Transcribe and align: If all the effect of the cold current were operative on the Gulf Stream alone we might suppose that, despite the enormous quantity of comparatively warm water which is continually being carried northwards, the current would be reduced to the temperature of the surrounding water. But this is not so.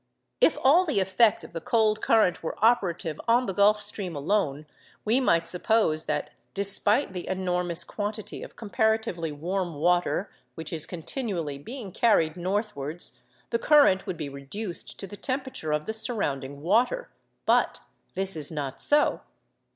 If 0.39 0.57
all 0.63 0.83
the 0.87 0.99
effect 0.99 1.43
of 1.43 1.53
the 1.53 1.61
cold 1.61 2.01
current 2.01 2.41
were 2.41 2.55
operative 2.57 3.21
on 3.27 3.45
the 3.45 3.53
Gulf 3.53 3.83
Stream 3.83 4.15
alone 4.15 4.65
we 5.05 5.19
might 5.19 5.45
suppose 5.45 6.05
that, 6.05 6.31
despite 6.55 7.13
the 7.13 7.27
enormous 7.27 7.83
quantity 7.83 8.41
of 8.41 8.55
comparatively 8.55 9.31
warm 9.31 9.75
water 9.75 10.31
which 10.55 10.73
is 10.73 10.87
continually 10.87 11.59
being 11.59 11.91
carried 11.91 12.35
northwards, 12.35 13.19
the 13.51 13.59
current 13.59 14.07
would 14.07 14.17
be 14.17 14.27
reduced 14.27 14.97
to 14.99 15.05
the 15.05 15.15
temperature 15.17 15.71
of 15.71 15.85
the 15.85 15.93
surrounding 15.93 16.61
water. 16.63 17.11
But 17.45 17.81
this 18.15 18.35
is 18.35 18.51
not 18.51 18.81
so. 18.81 19.21